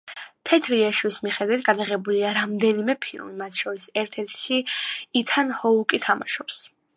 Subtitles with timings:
[0.49, 4.63] თეთრი ეშვის მიხედვით გადაღებულია რამდენიმე ფილმი, მათ შორის ერთ-ერთში
[5.23, 6.65] ითან ჰოუკი თამაშობს.